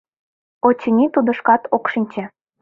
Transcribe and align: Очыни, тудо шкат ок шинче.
Очыни, 0.67 1.05
тудо 1.15 1.31
шкат 1.39 1.63
ок 1.75 1.85
шинче. 1.91 2.23